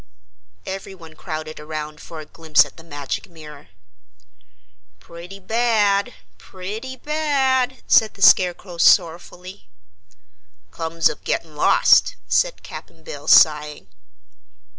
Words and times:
Everyone 0.65 1.13
crowded 1.13 1.59
around 1.59 2.01
for 2.01 2.19
a 2.19 2.25
glimpse 2.25 2.65
at 2.65 2.75
the 2.75 2.83
magic 2.83 3.29
mirror. 3.29 3.67
"Pretty 4.99 5.39
bad 5.39 6.15
pretty 6.39 6.95
bad!" 6.95 7.83
said 7.85 8.15
the 8.15 8.23
Scarecrow 8.23 8.79
sorrowfully. 8.79 9.69
"Comes 10.71 11.07
of 11.07 11.23
getting 11.23 11.55
lost!" 11.55 12.15
said 12.27 12.63
Cap'n 12.63 13.03
Bill, 13.03 13.27
sighing. 13.27 13.89